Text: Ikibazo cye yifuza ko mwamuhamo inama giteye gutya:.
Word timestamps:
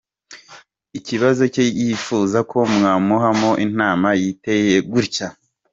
Ikibazo 0.97 1.41
cye 1.53 1.63
yifuza 1.79 2.39
ko 2.51 2.57
mwamuhamo 2.75 3.51
inama 3.65 4.07
giteye 4.23 4.75
gutya:. 4.91 5.27